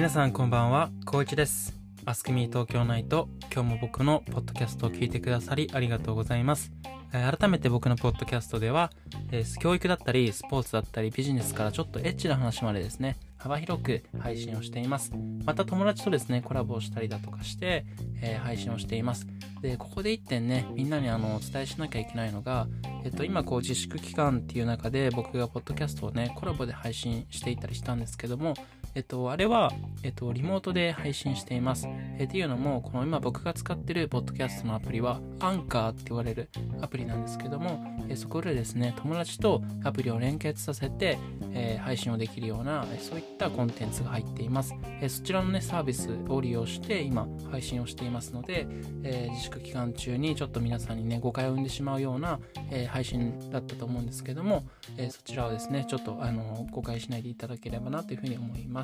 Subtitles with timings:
[0.00, 1.78] 皆さんこんばんは、こういちです。
[2.06, 6.72] アスクミー東京ナイト、今日も僕のポッドキャストを聞いてくださりありがとうございます。
[7.12, 8.90] 改めて僕のポッドキャストでは、
[9.30, 15.12] え教育だったり、スポーツだったり、ビジネスからちょっとエッチな話までですね、幅広く配信をしています。
[15.44, 17.84] また友達とですね、コラボをしたりだとかして、
[18.22, 19.26] えー配信をしています。
[19.60, 22.68] で、ここで一点ね、みんなにあの、お伝えしなきゃいけないのが、
[23.04, 28.54] えっと、今こう自粛期間っていう中で僕がポッドキャストをね、コラボで配信していたりしたんですけども、
[28.94, 29.70] えっと、あれは、
[30.02, 31.86] えっと、リモートで配信しています。
[32.18, 36.48] えっていうのも、この今僕が使ってるポッドキャストのアプリは、アンカーって言われる
[36.80, 41.18] アプリなんですけども、えそこでですね、友達とアプリを連結させて、
[41.52, 44.74] えー配信をできるような、そういったコンテンツが入っています。
[45.00, 48.66] えそちらのね、サービスを利用して、今、配信をしていますので、
[49.04, 54.64] えー自粛期間中にちょっと皆さんにね、誤解を生んでしまうような、えー配信だったと思うんですけども、
[54.96, 58.79] えそちらをですね、ちょっとあの誤解しないでいただければなというふうに思います。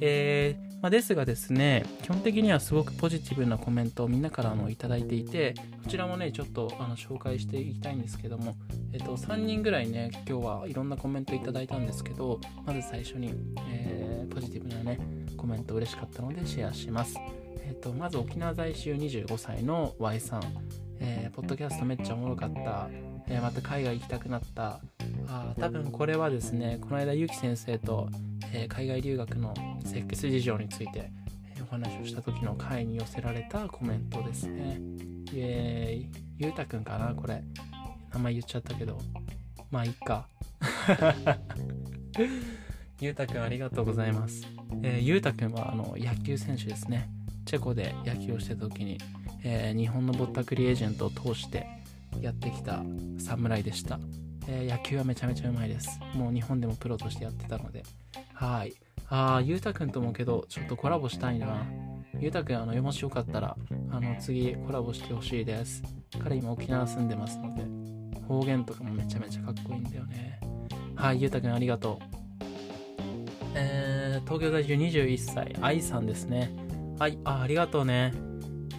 [0.00, 8.54] えーまあ、ですがですね、基本的にはすごくポジティブなコメントをみんなからあのいただいていて、こちらもね、ちょっとあの紹介していきたいんですけども、
[8.92, 13.32] えっと、3人ぐらいね、今日はいろんなコメントいただいたんですけど、まず最初に、
[13.70, 14.98] えーポジティブなね、
[15.36, 17.16] コメント嬉しかったのでシェアします。
[17.66, 20.42] えっと、まず沖縄在住25歳の Y さん、
[20.98, 22.90] えーポッドキャストめっちゃおもろかった、
[23.28, 24.80] えまた海外行きたくなった、
[25.28, 28.08] あ多分これはですね、この間ゆき先生と、
[28.52, 31.10] え海外留学のセックス事情について、
[31.62, 34.78] お話をした時の回に寄せられたコメントですね。
[35.32, 36.06] イエーイ。
[36.38, 37.42] ゆうたくんかなこれ。
[38.12, 38.98] 名前言っちゃったけど。
[39.70, 40.28] まあいいか。
[43.00, 44.46] ゆうたくんありがとうございます。
[44.82, 47.08] えーゆうたくんはあの野球選手ですね。
[47.46, 48.98] チェコで野球をしてた時に、
[49.42, 51.66] えー日本のぼったくりエージェントを通して
[52.20, 52.82] やってきた
[53.18, 53.98] 侍でした。
[54.46, 56.00] えー野球はめちゃめちゃうまいです。
[56.14, 57.82] もう日本でもプロとしてやってたので。
[58.34, 58.74] はい。
[59.08, 61.66] ああ、ゆうたくんともけど、ちょっとコラボしたいな。
[62.18, 63.56] ゆうたくん、あの、もしよかったら、
[63.90, 65.82] あの、次コラボしてほしいです。
[66.22, 67.64] 彼今沖縄住んでますので、
[68.26, 70.40] 方言とかもめちゃめちゃかっこいいんだよね。
[70.96, 72.14] はい、ゆうたくんありがとう。
[73.56, 76.50] えー、東京在住21歳、愛さんですね。
[76.98, 78.12] はい、あ、ありがとうね。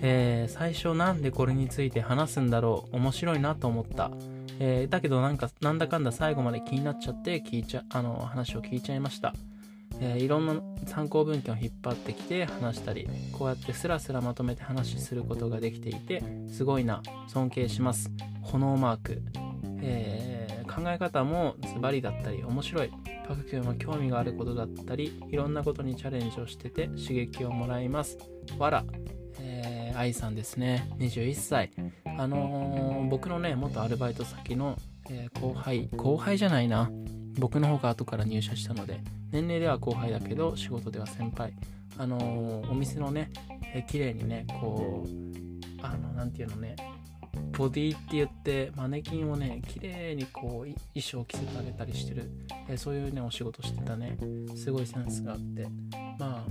[0.01, 4.11] えー、最初なんでこれについて話すんだろう面白いなと思った。
[4.59, 9.33] えーだけどなんかなんだかんだ最後まで気になっちゃって聞いちゃあの話を聞いちゃいました、
[9.99, 17.01] えーいろんな参考文献を引っ張ってきて話したりこうやってスラスラまとめて話することができていてすごいな。
[17.27, 18.11] 尊敬します。
[18.41, 19.21] 炎マーク、
[19.81, 22.91] えー考え方もズバリだったり面白い。
[23.27, 28.17] パク君は興味があることだったりいろんなことにチャレンジをしてて刺激をもらいます。
[28.57, 28.83] わら、
[29.95, 30.89] 愛さんですね。
[30.99, 31.71] 21歳。
[32.17, 34.77] あのー僕のね元アルバイト先の、
[35.09, 35.87] えー後輩。
[35.95, 36.89] 後輩じゃないな。
[37.37, 38.99] 僕の方が後から入社したので。
[39.31, 41.53] 年齢では後輩だけど仕事では先輩。
[41.97, 43.31] あのーお店のね、
[43.73, 46.75] えー綺麗にねこうあのなんていうのね
[47.57, 52.29] ボディって言ってマネキンをね綺麗にこう衣装を着せてあげたりしてる、
[52.69, 54.17] えーそういうねお仕事してたね。
[54.55, 55.67] すごいセンスがあって。
[56.19, 56.43] ま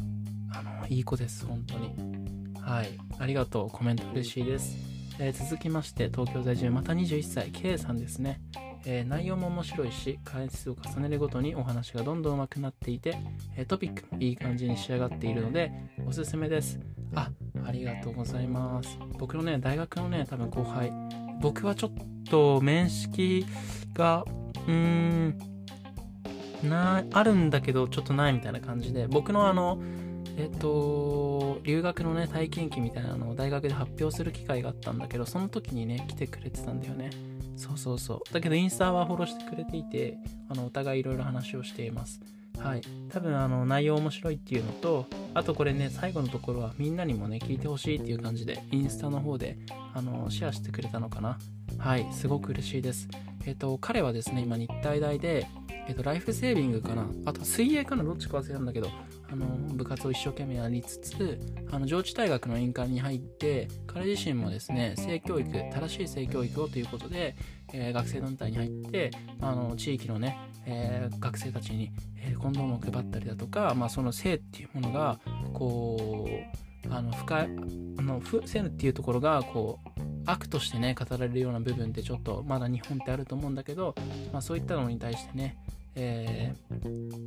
[0.53, 2.24] ああのいい子です本当に。
[2.65, 3.71] はい、ありがとう。
[3.71, 4.77] コメント嬉しいです。
[5.19, 8.41] えー続きまして、東京在住、また21歳、K さんですね。
[8.87, 13.19] えー内容も面白いし、回数を重ねるごとにお話がどんどん上手くなっていて、
[13.57, 15.73] えートピックもいい感じに仕上がっているので、
[16.07, 16.81] おすすめです。
[17.15, 17.31] あ、
[17.67, 18.99] ありがとうございます。
[19.19, 20.91] 僕のね、大学のね、多分後輩、
[21.43, 21.93] 僕はちょっ
[22.31, 23.45] と面識
[23.93, 24.25] が、
[24.67, 25.39] うーん、
[26.63, 29.79] なあるんだけどちょっとないみたいな感じで僕のあの
[30.37, 37.11] えっと留学のね体験記みたいなのを大学で発表する機会があったんだけどその時にね来てくれてたんだよね。
[37.57, 38.35] そうそうそう。
[38.35, 40.19] だけどインスタはフォローしてくれていて
[40.49, 42.21] あのお互いいろいろ話をしています。
[42.59, 42.83] はい。
[43.11, 49.59] 多分あの内容面白いっていうのとあとこれね最後のところはみんなにもね聞いてほしいっていう感じでインスタの方で
[49.95, 51.39] あのシェアしてくれたのかな。
[51.79, 52.07] はい。
[52.13, 53.09] すごく嬉しいです。
[53.47, 55.47] えっと彼はですね今日体大で
[55.87, 57.07] えっと、ライフセービングかな。
[57.27, 58.03] あと水泳かな。
[58.03, 58.89] どっちか忘れたんだけど
[59.31, 61.39] あの部活を一生懸命やりつつ
[61.71, 67.35] あの上智大学の院間に入って彼自身もですね性教育正しい性教育をということで、
[67.73, 69.11] えー学生団体に入って
[69.41, 75.19] あの地域のね、えー学生たちに、えーコンドームを配ったりだとか、まあ、その性っていうものが
[75.53, 77.49] こうあの深い
[77.99, 83.95] あの不性っていうところがこう悪としてね語られるような部分ってちょっとまだ日本ってあると思うんだけど、
[84.33, 85.59] まあ、そういったのに対してね、
[85.95, 87.24] えー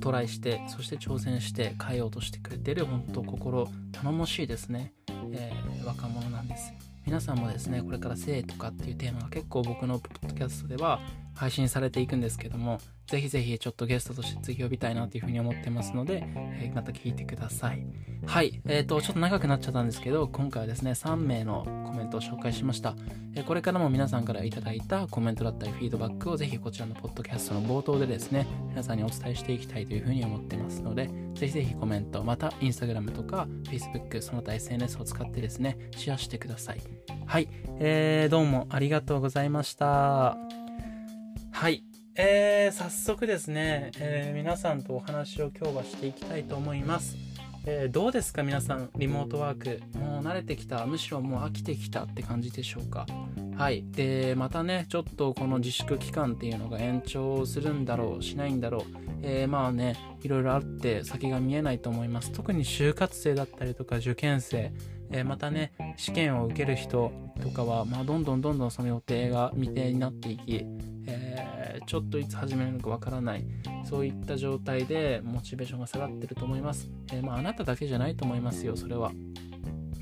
[0.00, 4.92] トライしてそして挑戦して変えようとしてくれてる本当心頼もしいですね、
[5.32, 6.72] えー若者なんです。
[7.06, 11.00] 皆さんもですねこれから性とかっていうテーマが結構僕のポッドキャストでは
[11.34, 12.78] 配信されていくんですけども、
[13.10, 17.84] ぜひぜひちょっとゲストとして次呼びたいなというふうに思ってますので、えー、また聞いてください。
[18.24, 18.60] はい。
[18.68, 22.94] えっ、ー、と、ちょっと長くなっちゃったんですけど、今回はですね、3名のコメントを紹介しました。
[23.34, 36.80] えー、これからも皆さんからいただいたコメントだったりフィードバックをぜひこちらのポッドキャストの冒頭でですね、皆さんにお伝えしていきたいというふうに思ってますので、ぜひぜひコメント、また Instagram とか Facebook、その他 SNS を使ってですね、シェアしてください。
[37.26, 37.48] はい。
[37.80, 40.59] えー、どうもありがとうございました。
[41.60, 41.84] はい。
[42.16, 47.18] えー、早速ですね、えー、皆さんとお話を今日はしていきたいと思います。
[47.66, 48.42] えー、どうですか？
[48.42, 49.98] 皆さん、リモートワーク。
[49.98, 53.04] もう慣れてきた、むしろもう飽きてきたって感じでしょうか？
[53.58, 53.84] はい。
[53.90, 58.82] で、またね、ちょっとこの自粛期間っていうのが延長するんだろう、しないんだろう。
[59.20, 62.32] えー、まあね、いろいろあって先が見えないと思います。
[62.32, 64.72] 特に就活生だったりとか受験生、
[65.10, 70.64] えー、またね、試験を受ける人とかは、まあ、どんどんどんどんその予定が未定になっていき、
[71.06, 73.44] えーちょっといつ始めるのかわからない
[73.84, 79.12] そういった状態でモチベーションが下がってると思います、え、まあ、あなただけじゃないと思いますよそれは。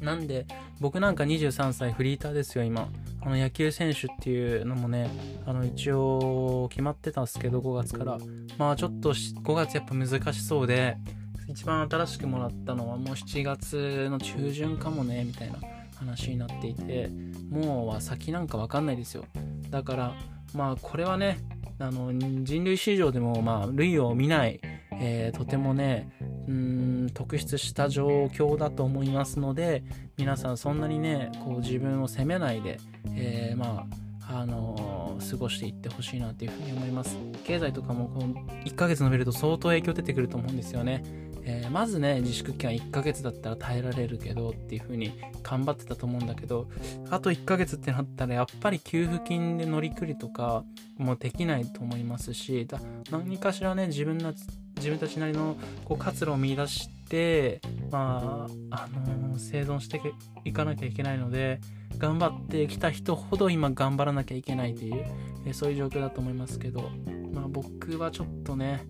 [0.01, 0.47] なんで
[0.81, 2.89] 僕なんか23歳フリーターですよ今。
[3.21, 5.11] あの野球選手っていうのもね
[5.45, 8.19] あの一応決まってたんですけど5月から。
[8.59, 10.99] まあちょっと5月やっぱ難しそうで
[11.49, 15.59] 一番新しくもらったのはもう7月の中旬かもねみたいな
[15.97, 17.11] 話になっていて
[17.51, 19.25] もうは先なんかわかんないですよ。
[19.71, 20.15] だから
[20.55, 21.39] まあこれはね
[21.79, 24.61] あの人類史上でも、まあ、類を見ない、
[24.93, 26.11] えー、とてもね
[26.49, 29.85] うん特筆した状況だと思いますので
[30.17, 32.79] 皆さんそんなにねこう自分を責めないで、
[33.15, 34.09] えー、まあ
[34.41, 37.17] あのー、過ごしていってほしいなというふうに思います。
[37.45, 38.35] 経済とかもこの
[38.67, 41.03] 1ヶ月伸びると相当影響出てくると思うんですよね。
[41.51, 46.69] えー、まずね自粛期間1ヶ月だったら耐えられるけどっていう風に頑張ってたと思うんだけど
[47.09, 50.65] あと1ヶ月ってなったらやっぱり給付金で乗りくりとか
[50.99, 52.79] もできないと思いますしだ
[53.11, 54.35] 何かしらね自分な
[54.77, 55.57] 自分たちなりの
[55.87, 60.01] こう活路を見出してまああのー、生存して
[60.45, 61.61] いかなきゃいけないので
[61.97, 65.07] 頑張ってきた人ほど今頑張らなきゃいけないという、
[65.47, 66.91] えー、そういう状況だと思いますけど
[67.33, 68.87] まあ僕はちょっとね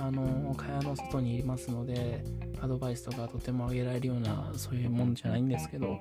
[0.00, 2.24] あの蚊帳の外にいますので
[2.60, 5.98] アドバイスとかとてもあげられるようなそういうもんじゃないんですけど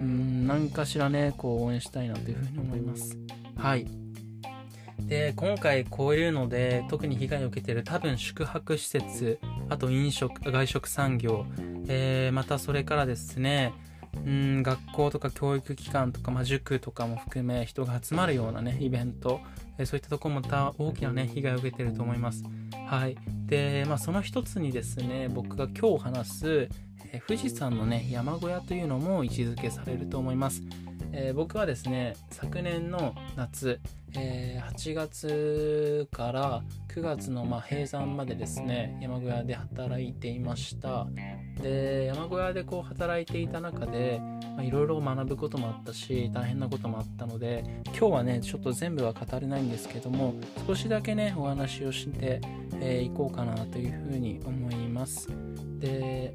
[0.00, 3.16] うん何かしらねこう応援したいなというふうに思います。
[3.56, 3.86] はい。
[5.00, 9.38] で今回こういうので特に被害を受けてる多分宿泊施設
[9.68, 11.44] あと飲食外食産業、
[11.88, 13.72] えー、またそれからですね
[14.24, 19.40] うん学校とか教育機関とか、まあ、塾とかも含め人が集まるようなねイベント、
[19.78, 22.44] え、そういったところもた大きなね被害を受けてると思います。
[22.92, 23.16] はい。
[23.46, 26.68] でまあその一つにですね僕が今日話す、
[27.26, 30.60] 富士山のね山小屋というのも位置づけされると思います。
[31.12, 33.80] えー、僕はですね昨年の夏、
[34.16, 41.06] えー、8月から9月のまあ閉山までですね山小屋で働いていました。
[41.60, 44.20] で山小屋でこう働いていた中で
[44.60, 50.34] いろいろ学ぶこともあったし大変なこともあったので今日はねちょっと全部は語れないんですけども
[50.66, 55.28] 少しだけねお話をしてい、えー、こうかなというふうに思います。
[55.78, 56.34] で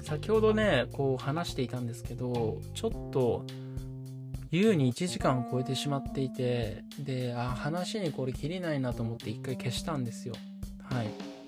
[0.00, 3.44] 先ほどねこう話していたんですけどちょっと
[4.50, 10.34] 優に1時間を超えてしまっていてであ話にこれ切れないなと思って一回消したんですよ。
[10.82, 11.38] はい。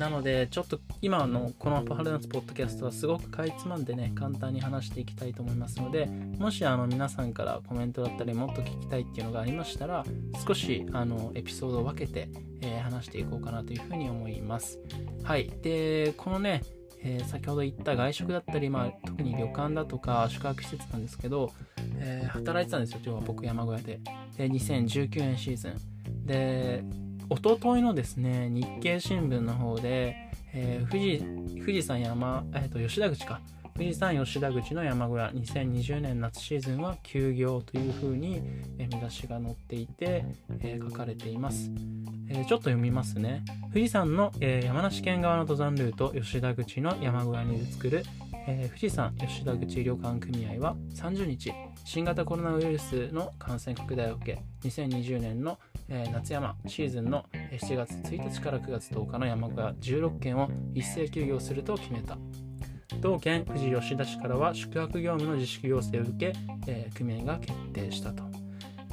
[0.00, 6.06] なのでちょっと今のこのパハルナツポッドキャストはすごくかいつまんでね簡単に話していきたいと思いますので
[6.38, 10.02] もしあの皆さんからコメントだったりもっと聞きたいっていうのがありましたら
[10.46, 12.30] 少しあのエピソードを分けて、
[12.62, 14.78] えー、話していこうかなというふうに思います。
[15.22, 15.52] はい。
[15.60, 16.62] でこのね
[17.02, 21.52] えー、先ほど言った外食だったり、まあ、特に旅館だとか宿泊施設なんですけど、
[21.98, 24.00] えー、働いてたんですよ、今日は僕山小屋で。
[24.36, 26.26] で、2019年シーズン。
[26.26, 26.84] で、
[27.28, 30.16] おとといのですね、日経新聞の方で、
[30.52, 33.40] えー、富士、富士山山、えっ、と、吉田口か。
[33.80, 35.30] 富士山吉田口の山小屋。
[35.30, 38.42] 2020年夏シーズンは休業というふうに、
[38.76, 40.26] 見出しが載っていて、
[40.60, 41.70] えー、書かれています、
[42.28, 43.42] えー、ちょっと読みますね。
[43.72, 48.02] 富士山の、えー、山梨県側の登山ルート吉田口の山小屋に作る、
[48.46, 51.50] え富士山吉田口旅館組合は30日
[51.86, 55.58] 新型コロナウイルスの感染拡大を受け2020年の、
[55.88, 62.18] え夏山シーズンの7月1日から9月10日の山小屋16件を一斉休業すると決めた。
[62.96, 66.32] 同県富士吉田市からは宿泊業務の自粛要請を受け、
[66.66, 68.22] えー、組合が決定したと。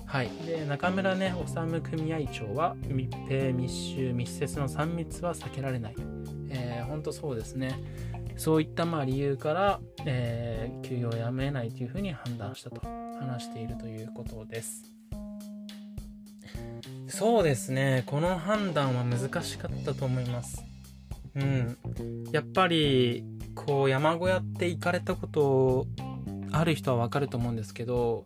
[0.06, 5.96] はい、で中村ね修組合長は密閉密集密接の3密は避けられない、
[6.50, 7.78] えー、本当そうですね。
[8.38, 12.82] そういったまあ理由から、えー、休業をやめないというふうに判断したと
[13.20, 14.84] 話しているということです。
[17.08, 18.04] そうですね。
[18.06, 20.64] この判断は難しかったと思います。
[21.36, 21.78] うん。
[22.32, 23.24] やっぱり
[23.66, 25.88] こう山小屋って行かれたこと
[26.52, 28.24] ある人はわかると思うんですけど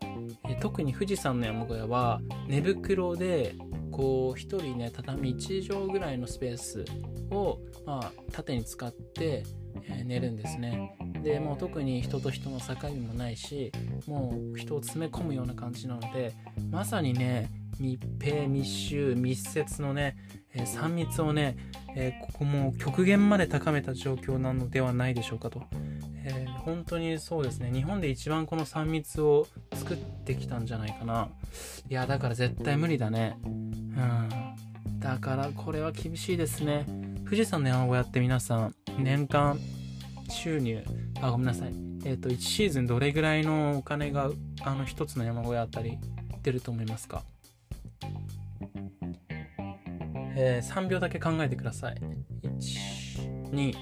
[0.48, 3.54] え特に富士山の山小屋は寝袋で
[3.90, 6.84] こう1人ね畳1畳ぐらいのスペース
[7.30, 9.44] を、まあ、縦に使って、
[9.84, 10.96] え、寝るんですね。
[11.22, 13.70] でもう特に人と人の境目もないし
[14.06, 16.32] もう人を詰め込むような感じなので
[16.70, 20.16] まさにね密閉密集密接のね、
[20.54, 21.56] えー、3密をね、
[21.94, 25.62] え、ここも極限まで高めた状況なのではないでしょうかと、
[26.24, 27.70] えー、本当にそうですね。
[27.72, 31.28] 日本で一番この3密を作ってきたんじゃないかな。
[31.88, 33.36] いやだから絶対無理だね。
[33.44, 34.28] うん。
[35.00, 36.86] だからこれは厳しいですね。
[37.24, 39.58] 富士山の山小屋って皆さん年間
[40.28, 40.82] 収入
[41.20, 41.72] あごめんなさい。
[42.04, 44.30] えっ、ー、と1シーズンどれぐらいのお金が
[44.62, 45.98] あの1つの山小屋あたり
[46.42, 47.24] 出ると思いますか？
[50.36, 51.96] えー、3秒だけ考えてください。
[52.42, 53.74] 1、2、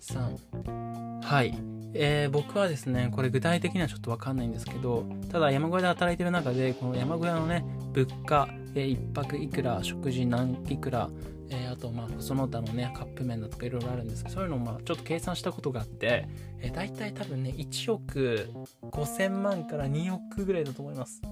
[0.00, 1.22] 3。
[1.22, 1.58] はい。
[1.96, 11.08] えー、僕はですね、これ具体的にはちょっとわかんないんですけど、ただ山小屋で働いてる中で、この山小屋のね、物価、えー、1泊いくら、食事何いくら、
[11.50, 16.28] えー、あと、まあ、その他のね、カップ麺だとかいろいろあるんですけど、そういうのをまあ、ちょっと計算したことがあって、
[16.60, 18.48] えー、大体多分ね、1億
[18.82, 21.22] 5000万から2億ぐらいだと思います。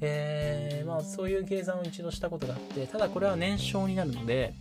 [0.00, 4.54] えー、まあ、そういう計算を一度したことがあってただこれは年商になるので、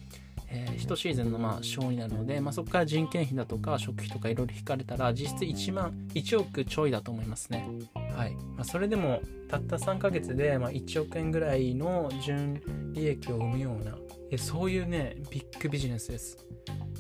[0.49, 7.67] えー、1シーズンのまあ賞になるので、まあ、そこから人件費だとか食費とかいろいろ引かれたら実質1万1億ちょいだと思いますね。
[8.15, 12.61] はいまあ、それでもたった3ヶ月でまあ1億円ぐらいの純
[12.93, 13.95] 利益を生むような
[14.37, 16.37] そういうねビッグビジネスです。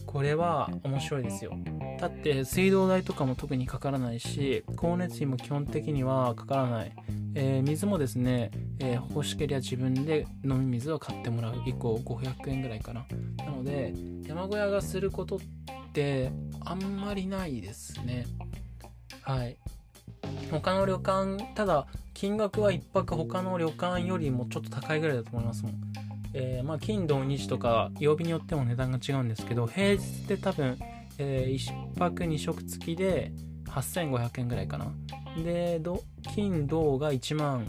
[0.09, 1.51] これは面白いですよ。
[1.99, 6.95] だって水道代とかも特にかからないし光熱費も基本的にはかからない。
[7.35, 8.49] えー、水もですね、
[8.79, 11.61] えー、欲しければ自分で飲み水を買ってもらう。
[11.63, 13.05] 以降500円ぐらいかな。
[13.37, 13.93] なので
[14.25, 15.39] 山小屋がすることっ
[15.93, 16.31] て
[16.65, 18.25] あんまりないですね。
[19.21, 19.57] はい。
[20.49, 21.85] 他の旅館ただ
[22.15, 25.88] 金額は1泊他の旅館よりもちょっと高いぐらいだと思いますもん。
[26.33, 30.77] えー、まあ金土日とか曜日によっても値段が違うんですけど平日で多分、
[31.17, 33.31] えー、1泊2食付きで
[33.65, 34.91] 8500円ぐらいかな。
[35.43, 35.79] で、
[36.33, 37.67] 金、土が1万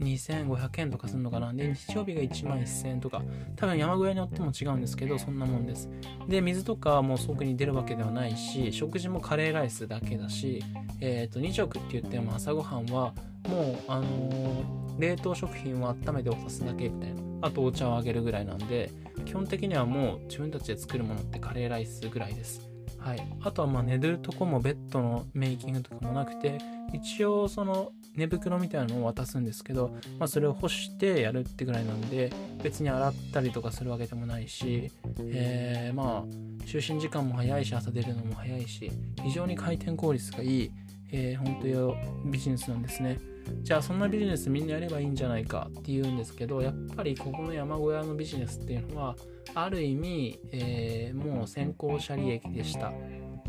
[0.00, 1.52] 2500円とかするのかな？
[1.52, 3.22] で、日曜日が1万1000円とか。
[3.56, 5.88] 多分山小屋によっても違うんですけど、そんなもんです。
[6.28, 10.62] で、水とかもうくに出るわけではないし、食事もカレーライスだけだし、
[11.00, 13.12] えっ、ー、と、2食って言っても朝ごはんは、
[13.48, 17.22] もう、あのー、冷凍食品を温めて渡すだけみたいな。
[17.40, 18.90] あとお茶をあげるぐらいなんで、
[19.24, 22.67] 基本的にはもう自分たちで作るものってカレーライスぐらいです。
[22.98, 23.26] はい。
[23.42, 26.58] あとはまあ寝るとこもベッドのメイキングとかもなくて、
[26.92, 34.90] 一応その寝袋みたいなのを渡すんですけど、まあ、それを干してやるってぐらいなんで別に洗ったりとかするわけでもないし、
[35.20, 38.90] えー、まあ就寝時間も早いし朝出るのも早いし
[39.22, 40.70] 非常に回転効率がいい、
[41.10, 43.18] えー、本当よビジネスなんですね。
[43.62, 49.16] じゃあそんなビジネスみんなやればいいんじゃないかっていうんですけどやっぱりここの山小屋のビジネスっていうのは
[49.54, 52.92] ある意味、えー、もう先行者利益でした。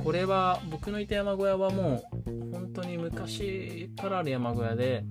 [0.03, 5.03] これは僕のいた山小屋はもう本当に昔からある山小屋で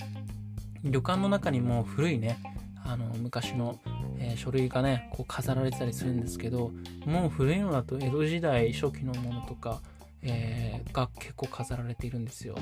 [0.83, 2.39] 旅館の中にも古いね
[2.85, 3.79] あの昔の、
[4.19, 6.71] えー、書類がねこう飾られてたりするんですけど
[7.05, 9.83] もう古いのだと江戸時代初期のものとか、
[10.23, 12.57] えー、が結構飾られているんですよ。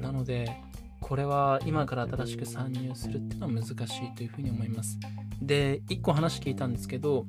[0.00, 0.56] なので
[1.00, 3.70] これは今から新しく参入するっていうのは難し
[4.04, 4.98] いというふうに思います。
[5.40, 7.26] で1個話聞いたんですけど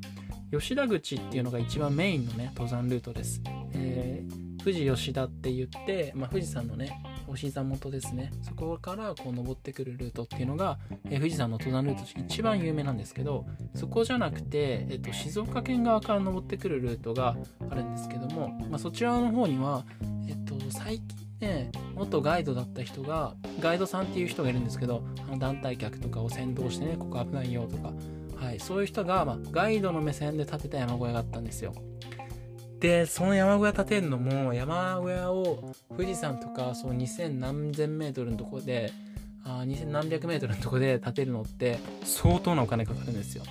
[0.51, 3.41] 吉田口っていうのが一番メインのね登山ルートです、
[3.73, 17.35] えー、富士吉田って言って、まあ、富士山のねお膝元ですねそこからこう登ってくるルートっていうのが、えー、富士山の登山ルートとして一番有名なんですけどそこじゃなくて、えーと、静岡県側から登ってくるルートが
[17.69, 19.85] あるんですけども、まあ、そちらの方には、
[20.27, 27.93] えーと、と最近ね元ガイドだった人がガイドさんっていう人がいるんですけどあの団体客とかを先導してねここ危ないよとか
[28.43, 31.73] はい、そういう人が、まあ、ガイドの目線で建てた山小屋があったんですよ。
[32.83, 38.91] で、その山小屋建てるのも、山小屋を富士山とか、そう2000何千メートルのとこで、
[39.45, 43.45] あ2000何百メートルのとこで建てるのって相当なお金かかるんですよ。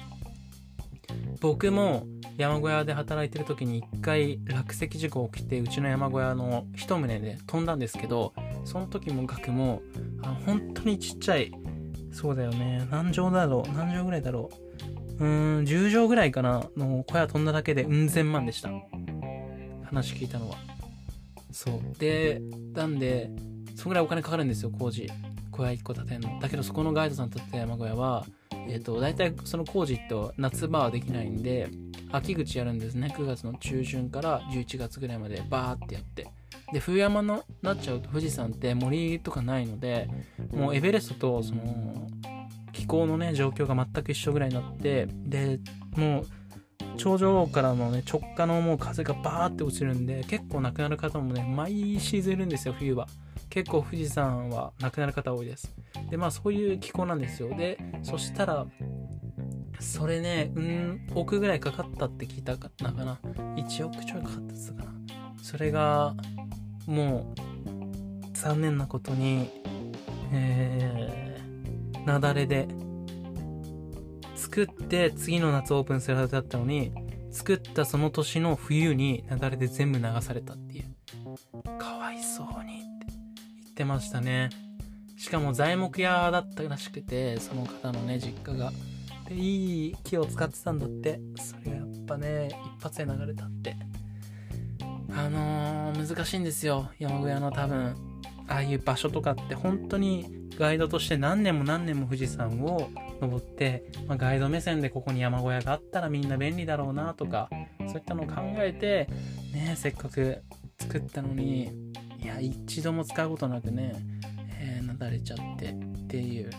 [1.41, 8.33] 僕も山小屋で働いてる時に一回落石事故起きてうちの山小屋の一棟で飛んだんですけど
[8.65, 9.83] その時も額も
[10.23, 11.53] あ本当にちっちゃい
[12.13, 14.51] そうだよね何畳だろう何畳ぐらいだろ
[15.19, 18.71] ううーん、10畳ぐらいかなの小屋飛んだだけでうん千万でした。
[19.93, 20.57] 話聞いたのは。
[21.51, 21.99] そう。
[21.99, 22.41] で、
[22.73, 23.31] なんで、
[23.77, 25.09] そんぐらいお金かかるんですよ、工事。
[25.51, 26.41] 小屋1個建てんの。
[26.41, 28.27] だけどそこのガイドさん建てた山小屋は、
[28.69, 31.69] えっ、ー、と、大体その工事って夏場はできないんで、
[32.11, 33.13] 秋口やるんですね。
[33.17, 36.27] 9月の中旬から11月ぐらいまでバーってやって。
[36.73, 40.09] で、冬山のなっちゃうと富士山って森とかないので、
[40.53, 42.07] もうエベレストとその
[42.73, 45.61] 気候のね、状況が全く一緒ぐらいになって、で、
[45.97, 46.27] もう
[46.97, 53.07] 頂上からのね、直下のもう風がバーって落ちるんで、結構亡くなる方もね、毎シーズンいるんですよ、冬は。
[53.51, 55.75] 結構富士山は亡くなる方多いです。
[56.11, 57.55] で、まあそういう気候なんですよ。
[57.55, 58.67] で、そしたら、
[59.79, 63.19] それね、うん、億ぐらいかかったって聞いたかなかな。
[63.57, 64.95] 1億ちょいかかったっつかな。
[65.43, 66.15] それが、
[66.87, 69.51] もう、残念なことに、
[70.33, 72.69] えー、雪崩で、
[74.43, 76.93] 作って次の夏オープンするはずだったのに、
[77.31, 81.79] 作ったその年の冬に雪崩で全部流されたっていう。
[81.79, 83.07] かわいそうにって
[83.63, 84.51] 言ってましたね。
[85.17, 88.73] しかも材木屋だったらしくて、その方のね、実家が。
[89.29, 91.21] で、いい木を使ってたんだって。
[91.37, 93.77] それがやっぱね、一発で流れたって。
[95.15, 96.91] あのー、難しいんですよ。
[96.99, 97.95] 山小屋の多分、
[98.49, 102.91] ああいう場所とかって本当にガイドとして何年も何年も富士山を
[103.23, 107.49] 登って、まあ、ガイド目線でここに山小屋があったらみんな便利だろうなとか、
[107.87, 109.09] そういったのを考えて、
[109.55, 110.43] ね、せっかく
[110.81, 111.71] 作ったのに、
[112.21, 113.95] いや、一度も使うことなくね、
[114.61, 115.75] えー、なだれちゃってっ
[116.09, 116.51] ていう、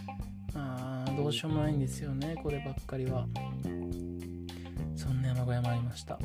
[0.53, 3.27] まあ、どうしようもないんですよね、こればっかりは。
[4.95, 6.17] そんな山小屋もありました。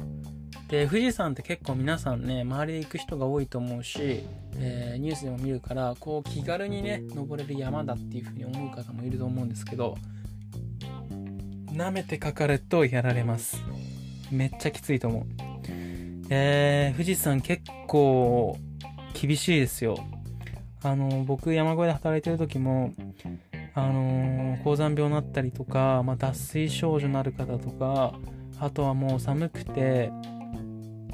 [0.69, 4.23] で、富士山って結構皆さんね、周りで行く人が多いと思うし、
[4.57, 9.97] えー、ニュースでも見るから、こう気軽にね、登れる山だっていう風に思う方もいると思うんですけど、
[11.79, 13.63] 舐めてかかるとやられます。
[14.33, 15.25] めっちゃきついと思う。
[16.29, 18.59] えー、富士山結構
[19.15, 19.97] 厳しいですよ。
[20.83, 22.93] あの、僕山小屋で働いてる時も、
[23.75, 28.13] あの高山病になったりとか、まあ、脱水症状のある方とか、
[28.59, 30.11] あとはもう寒くて、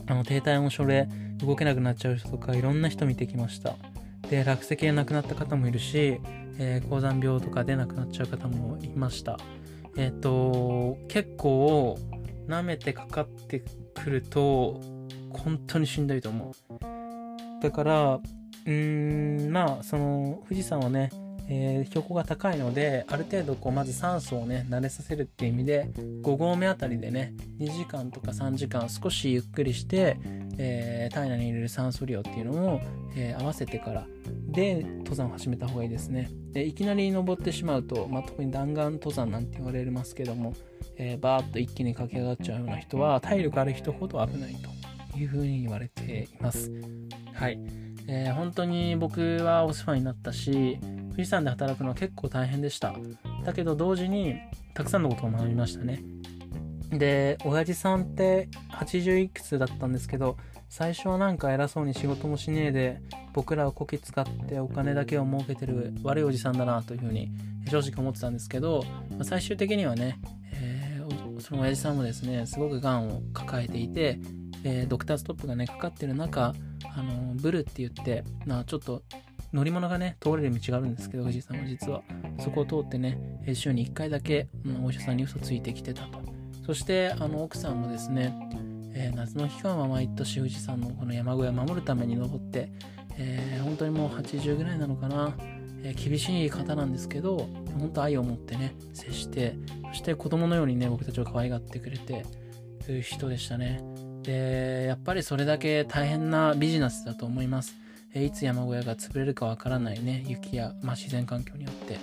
[0.07, 1.09] あの、低体温症で
[1.45, 3.75] 動けなくなっちゃう人とか、いろんな人見てきました。
[4.31, 6.23] で、落石で亡くなった方もいるし、
[6.59, 9.39] えー、高山病とかで亡くなっちゃう方もいました。
[9.97, 11.99] えっ、ー、と、結構、
[12.49, 14.81] 舐めてかかってくると、
[15.31, 17.63] 本当にしんどいと思う。
[17.63, 21.11] だから、うーん、まあ、その、富士山はね、
[21.49, 25.91] えー、標高が高いので、ある程度こう、まず酸素をね、慣れさせるっていう意味で、
[26.23, 30.19] 5合目あたりでね、2時間とか3時間少しゆっくりして、
[30.59, 32.81] えー、体内に入れる酸素量っていうのを、
[33.17, 34.07] えー、合わせてから
[34.49, 36.31] で登山を始めた方がいいですね。
[36.53, 40.55] でいきなり登ってしまうと、まあ、特に弾丸登山なんて言われますけども、
[40.97, 44.57] えー、バーッと一気に駆け上がっちゃうような人は体力ある人ほど危ない
[45.13, 46.71] というふうに言われています。
[47.33, 47.59] はい。
[48.07, 50.79] えー、本当に僕はお世話になったし、
[51.15, 52.93] 富士山で働くのは結構大変でした。
[53.45, 54.35] だけど同時に
[54.75, 56.03] たくさんのことを学びましたね。
[56.91, 60.37] で、親父さんって80いくつだったんですけど、
[60.69, 63.01] 最初はなんか偉そうに仕事もしねえで、
[63.33, 67.31] 僕らをこき使ってお金だけを儲けてる悪いおじさんだなというふうに
[67.71, 68.85] 正直思ってたんですけど、
[69.23, 70.19] 最終的にはね、
[70.53, 74.19] えー、その親父さんもですね、すごく癌を抱えていて、
[74.65, 76.55] えー、ドクターストップがね、かかってる中、
[76.97, 79.03] あのブルって言って、まあ、ちょっと
[79.55, 82.03] 乗り物がね、通れる道があるんですけど、藤井さんは実は。
[82.41, 83.17] そこを通ってね、
[83.55, 86.21] 週に1回だけ、うん、お医者さんに嘘ついてきてたと。
[86.67, 88.35] そして、あの、奥さんもですね、
[88.95, 92.73] えー、夏の期間は毎年富士山のこの山小屋を守るために登って、
[93.17, 95.37] えー、本当にもう80ぐらいなのかな、
[95.85, 99.57] えー、厳しい方なんですけど、本当愛を持ってね、接して、
[99.91, 102.25] そして子供のようにね、僕たちを可愛がってくれて、
[102.89, 103.81] いう人でしたね。
[104.23, 107.84] で、やっぱりそれだけ大変なビジネスだと思います。
[108.15, 111.99] えいつ山小屋が潰れるかわからないね、雪や、まあ、自然環境によって。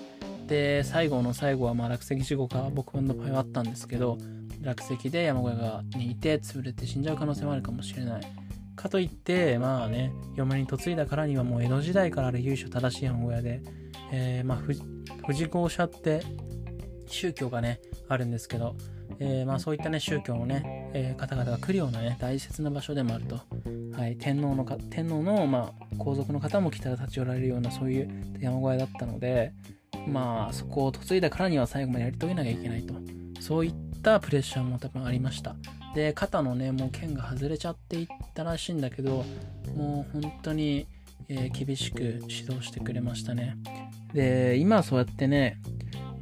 [0.48, 4.18] で、最後の最後はまあ落石事故が僕の場合はあったんですけど、
[4.62, 8.22] 落石で山小屋がにいて潰れて死んじゃう可能性もあるかもしれない。
[8.76, 13.62] かといって、まあね、嫁に嫁いだからにはもう江戸時代からある由緒正しい山小屋で、
[14.12, 14.58] えー、まあ、
[15.22, 16.24] 富士講社って
[17.08, 18.76] 宗教がね、あるんですけど、
[19.24, 23.40] えー、まあそういったね、宗教のね、えー、方々が来るようなね、大切な場所でもあると。
[23.96, 29.54] はい、天皇のか、天皇の、まあ、皇族の方も来たら立ち寄られるような、そういう山小屋だったので、
[30.08, 32.96] まあ、そこを嫁いだからには最後までやり遂げなきゃいけないと。
[33.40, 35.56] そういったプレッシャーも多分ありました。
[35.94, 39.24] で、肩のね、もう剣が外れちゃっていったらしいんだけど、
[39.76, 40.88] もう本当に、
[41.30, 43.56] えー、厳しく指導してくれましたね。
[44.16, 45.60] で、今そうやってね、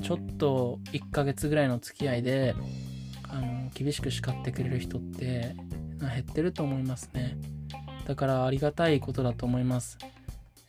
[0.02, 2.56] ちょっと1ヶ月ぐらいの付き合いで、
[3.30, 5.56] あの、厳しく叱ってくれる人って
[6.00, 7.38] 減ってると思いますね。
[8.06, 9.98] だからありがたいことだと思います。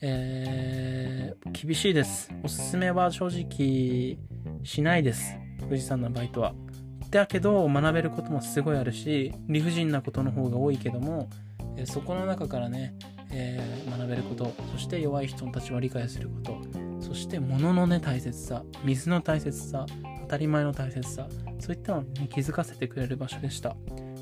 [0.02, 2.32] えー、厳しいです。
[2.42, 4.18] おすすめは正直
[4.64, 5.36] しないです。
[5.60, 6.54] 富士山のバイトは。
[7.10, 11.28] だけど学べることもすごいあるし理不尽なことの方が多いけども、
[11.84, 12.94] そこの中からね、
[13.32, 16.58] えー、学べることそして弱い人たちは理解すること
[17.00, 19.86] そして物のね大切さ水の大切さ
[20.30, 21.26] たり前の大切さ。
[21.58, 23.76] そういったのに気づかせてくれる場所でした。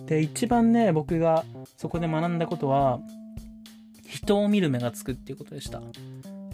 [0.07, 1.45] で一番ね僕が
[1.77, 3.01] そこで学んだことは
[4.07, 5.83] 人を見る目がつくっていうことでした、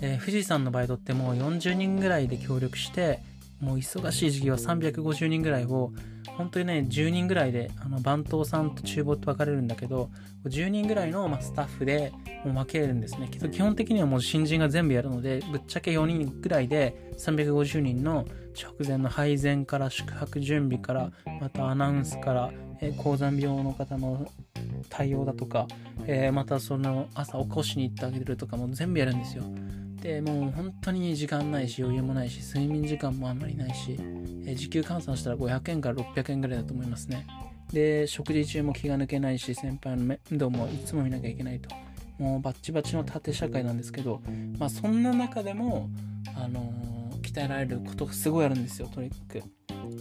[0.00, 3.20] えー、富士山のバイトってもう40人ぐらいで協力して
[3.60, 5.92] もう忙しい時期は350人ぐらいを
[6.36, 10.10] 本当にね10人ぐらいであの番頭さんと厨房って分かれるんだけど
[10.46, 12.12] 10人ぐらいの、ま、スタッフで
[12.44, 13.28] もう分けるんですね。
[13.30, 24.26] けど基本的にはもう新人が全部やるのでぶっちゃけ4人ぐらいで350人の直前の配膳から宿泊準備からまたアナウンスから、えー、高山病の方の
[24.88, 25.66] 対応だとか、
[26.06, 29.44] えー、またその朝起こしに行ってあげるとかも全部やるんですよ。
[30.00, 33.98] でもう本当に時間ないし余裕もないし睡眠時間もあんまりないし、
[34.44, 37.26] え、時給換算したら500円から600円ぐらいだと思いますね。
[37.72, 41.74] で食事中も気が抜けないし先輩の面倒もいつも見なきゃいけないと。
[42.18, 44.22] もうバッチバチの縦社会なんですけど
[44.58, 45.88] まあそんな中でも
[46.36, 47.03] あのー、
[47.34, 49.42] 鍛えられることがすごいあるんですよとにかく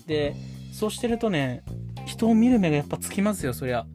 [0.05, 0.35] で
[0.71, 1.63] そうしてるとね
[2.05, 3.85] 人を見る目がやっぱつきますよそりゃ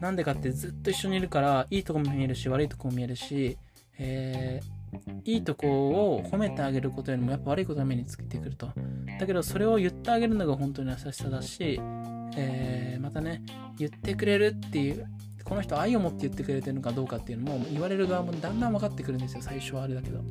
[0.00, 3.56] なんでかってずっと一緒にいるからいいとこも見えるし悪いとこも見えるし、
[3.98, 4.84] えー
[5.24, 8.68] いいとこを褒めてあげることよりもやっぱ悪いことが目につけてくると。
[9.18, 11.80] だけどそれを言ってあげるのが本当に優しさだし、
[12.36, 13.42] えー、またね、
[13.78, 15.06] 言ってくれるっていう、
[15.44, 20.22] この人愛を持って言ってくれてるのかどうかっていうのも言われる側もだんだん分かってくるんですよ、最初はあれだけど。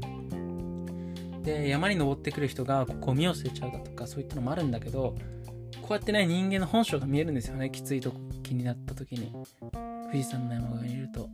[1.44, 5.16] で、山に登ってくる人がゴミを捨てちゃうだとかそういったのもあるんだけど、
[5.82, 9.32] こうやってね、人間の本性が見えるんですよね、きついと気になった時に。
[10.14, 11.30] 富士山の山が見ると。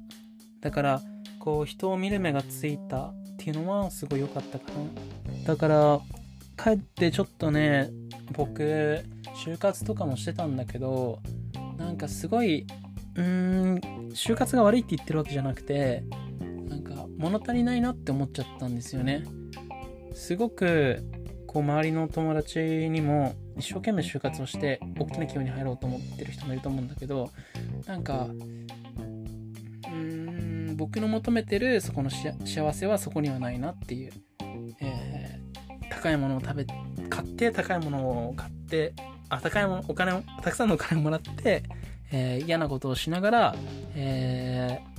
[0.62, 1.02] だから、
[1.40, 5.44] こう人を見る目がついたっていうのはすごい良かったかな。
[5.46, 6.00] だから
[6.62, 7.90] 帰ってちょっとね、
[8.34, 9.04] 僕、
[9.36, 11.20] 就活とかもしてたんだけど、
[11.78, 12.66] なんかすごい、
[13.16, 13.76] うーん、
[14.14, 16.04] 就活が悪いって言ってるわけじゃなくて、
[16.68, 19.24] なんか物足りないなって思っちゃったんですよね。
[20.20, 21.02] すごく、
[21.48, 27.32] こう周りの友達にも一生懸命就活をして大きな企業に入ろうと思ってる人もいると思うんだけど
[27.88, 28.28] なんか
[30.76, 34.12] 僕の求めてるそこの幸せはそこにはないなっていう、
[34.80, 36.66] えー、高いものを食べ
[37.10, 38.94] 買って高いものを買って
[39.30, 41.64] あ高いものお金をたくさんのお金をもらって、
[42.12, 43.56] えー、嫌なことをしながら、
[43.96, 44.99] えー、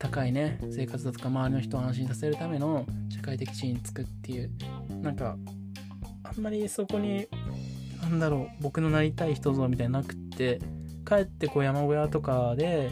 [0.00, 4.50] 高いね生活だとか周りの人を安心させるための社会的地位につくっていう
[5.02, 5.36] なんか
[6.24, 7.28] あんまりそこに
[8.00, 10.58] なんだろう僕のなりたい人像みたいになくって
[11.06, 12.90] 帰ってこう山小屋とかで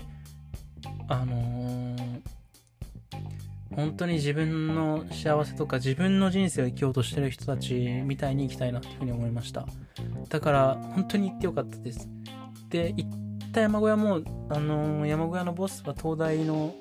[1.08, 2.20] あのー、
[3.74, 9.66] 本当に自分の幸せとか自分の人生を生きようとしてる人たちみたいに生きたいなっていうふうに思いました。
[10.28, 12.06] だから本当に行ってよかったです。
[12.68, 16.74] で行った山小屋も、あのー、山小屋のボスは東大の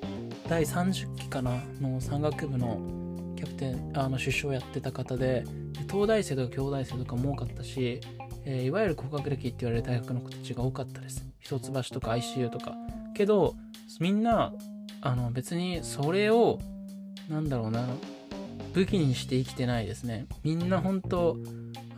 [0.48, 1.62] 第30期かな？
[1.78, 2.80] の山岳部の
[3.36, 5.44] キャプテンあの首相やってた方で
[5.90, 8.00] 東大生とか京大生とかも多かったし、
[8.46, 11.22] えー、いわゆる高学歴って言われる大学の子たちが多かったです。
[11.38, 12.74] 一橋とか ICU とか。
[13.14, 13.56] けど
[14.00, 14.54] みんな
[15.02, 16.58] あの別にそれを
[17.28, 17.86] なんだろうな
[18.72, 20.26] 武器にして生きてないですね。
[20.42, 21.36] みんな本当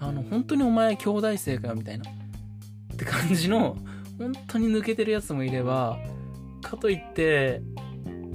[0.00, 2.10] あの本当にお前兄弟生かよみたいな。
[2.10, 3.76] って感じの
[4.18, 5.98] 本当に抜けてるやつもいれば
[6.62, 7.62] かといって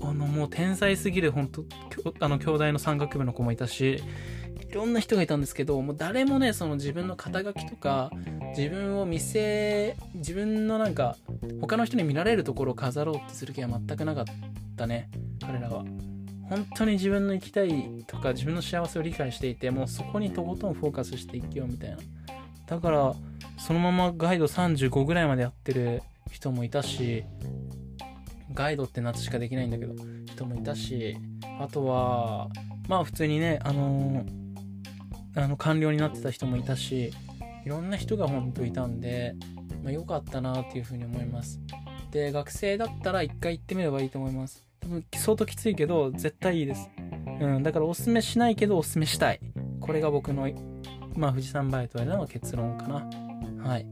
[0.10, 1.64] あのもう天才すぎる本当
[2.20, 4.04] あの兄弟の山岳部の子もいたし
[4.70, 8.12] いろんな人がいたんですけどもう誰もねその自分の肩書きとか
[8.58, 11.18] 自分を見せ自分のなんか
[11.62, 14.26] 他の人に見られるところを飾ろうってする気は全くなかっ
[14.78, 15.10] たね
[15.42, 15.86] 彼らは。
[16.48, 21.98] 本当に自分の生きたいとか自分の幸せを理解していてもうそこにとことんフォーカスしていきようみたいな。
[22.68, 23.16] だから
[23.58, 27.24] そのままガイド35ぐらいまでやってる人もいたし
[28.56, 29.94] ガイドって夏しかできないんだけど
[30.26, 31.18] 人もいたし
[31.60, 32.50] あとは
[32.88, 37.14] まあ普通にねあのー、あの官僚になってた人もいたし
[37.66, 39.36] いろんな人が本当いたんで
[39.86, 41.62] まあ、良かったなっていうふうに思います。
[42.10, 44.66] で、学生だったら一回行ってみればいいと思います。
[44.80, 46.90] 多分相当きついけど、絶対いいです。
[47.40, 49.40] うん、だからおすすめしないけどおすすめしたい。
[49.80, 50.50] これが僕の、
[51.16, 53.08] まあ、富士山バイトへの結論かな。
[53.64, 53.86] はい。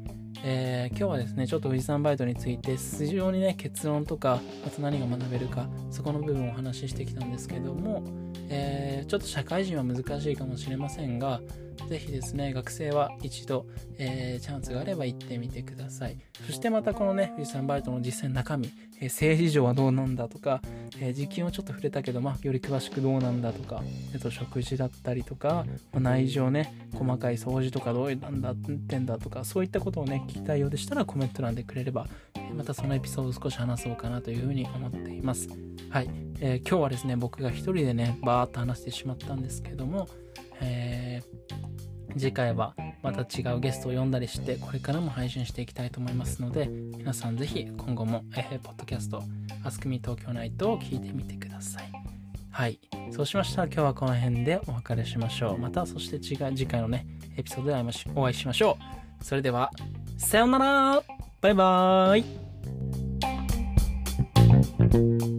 [0.44, 8.04] えー、今日はですね、ちょっと富士山バイトについて、非常にね、結論とか、あと何が学べるか、そこの部分をお話ししてきたんですけども、
[8.50, 11.42] えー、ちょっと社会人は難しいかもしれませんが、
[11.88, 13.66] ぜひですね、学生は一度、
[13.98, 16.18] えー、チャンスがあれば行ってみてください。
[16.46, 18.68] そしてまたこのね、富士山バイトの実践中身、
[19.00, 20.62] えー、政治上はどうなんだとか、
[21.00, 23.84] えー、実験をちょっと触れたけど、まあ、より詳しくどうなんだとか、
[24.14, 32.08] えっと、食事だったりとか、まあ、内情ね、細かい掃除とかどうなんだってんだとか、そういったことをね、聞きたいようでしたらコメント欄でくれれば、
[32.56, 35.50] またそのエピソードを少し話そうかなというふうに思っています。
[35.90, 36.10] はい。
[36.40, 40.08] えー、今日はですね、僕が一人でね、バーっと話してしまったんですけども、
[40.62, 40.93] えー、
[42.18, 49.24] 次回はまた違うゲストを呼んだりしてこれからも配信していきたいと思いますので皆さん是非今後も、えー、ポッドキャスト
[49.64, 51.92] 「アスクミ東京ナイト」を聞いてみてください。
[52.52, 52.80] はい。
[53.10, 53.64] そうしました。
[53.64, 55.58] ら今日はこの辺でお別れしましょう。
[55.58, 57.76] またそして次回のねエピソードで
[58.16, 58.78] お会いしましょ
[59.20, 59.24] う。
[59.24, 59.72] それでは
[60.18, 61.04] さようなら。
[61.44, 62.20] バイバー
[65.30, 65.33] イ。